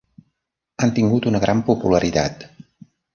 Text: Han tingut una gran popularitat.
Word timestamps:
Han 0.85 0.93
tingut 0.95 1.27
una 1.31 1.41
gran 1.45 1.61
popularitat. 1.67 2.47